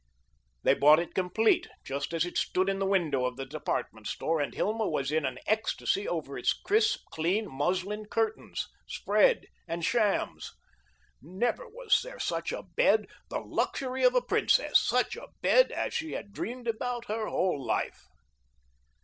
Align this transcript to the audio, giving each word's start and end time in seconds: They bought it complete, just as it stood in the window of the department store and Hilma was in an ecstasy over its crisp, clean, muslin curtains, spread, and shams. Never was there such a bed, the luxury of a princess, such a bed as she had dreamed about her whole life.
They 0.63 0.73
bought 0.73 0.97
it 0.97 1.13
complete, 1.13 1.67
just 1.83 2.11
as 2.11 2.25
it 2.25 2.35
stood 2.35 2.69
in 2.69 2.79
the 2.79 2.87
window 2.87 3.23
of 3.25 3.37
the 3.37 3.45
department 3.45 4.07
store 4.07 4.41
and 4.41 4.51
Hilma 4.51 4.87
was 4.89 5.11
in 5.11 5.27
an 5.27 5.37
ecstasy 5.45 6.07
over 6.07 6.39
its 6.39 6.53
crisp, 6.53 7.03
clean, 7.11 7.47
muslin 7.47 8.07
curtains, 8.07 8.67
spread, 8.87 9.45
and 9.67 9.85
shams. 9.85 10.53
Never 11.21 11.69
was 11.69 12.01
there 12.03 12.17
such 12.17 12.51
a 12.51 12.63
bed, 12.63 13.09
the 13.29 13.41
luxury 13.41 14.03
of 14.03 14.15
a 14.15 14.23
princess, 14.23 14.79
such 14.79 15.15
a 15.15 15.27
bed 15.43 15.71
as 15.71 15.93
she 15.93 16.13
had 16.13 16.33
dreamed 16.33 16.67
about 16.67 17.05
her 17.05 17.27
whole 17.27 17.63
life. 17.63 18.05